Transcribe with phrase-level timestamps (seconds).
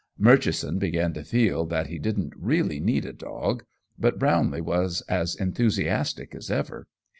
[0.17, 3.63] Murchison began to feel that he didn't really need a dog,
[3.99, 6.87] but Brownlee was as enthusiastic as ever.